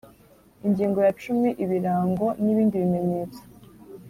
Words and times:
Ingingo 0.65 0.99
ya 1.05 1.13
cumi 1.21 1.49
Ibirango 1.63 2.27
n 2.43 2.45
ibindi 2.53 2.75
bimenyetso 2.83 3.41